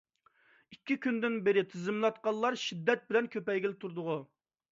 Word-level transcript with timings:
ئىككى 0.75 0.95
كۈندىن 1.03 1.35
بېرى 1.47 1.63
تىزىملاتقانلار 1.73 2.57
شىددەت 2.63 3.05
بىلەن 3.11 3.31
كۆپەيگىلى 3.37 3.79
تۇردىغۇ. 3.85 4.19